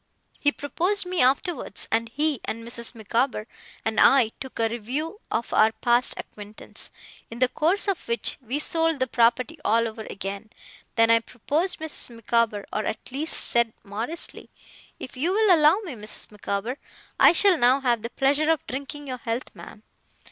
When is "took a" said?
4.39-4.67